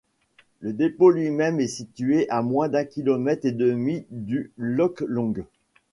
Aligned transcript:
Le 0.61 0.73
dépôt 0.73 1.11
lui-même 1.11 1.59
est 1.59 1.67
situé 1.67 2.27
à 2.31 2.41
moins 2.41 2.69
d'un 2.69 2.85
kilomètre 2.85 3.45
et 3.45 3.51
demi 3.51 4.07
du 4.09 4.51
Loch 4.57 4.99
Long. 5.07 5.35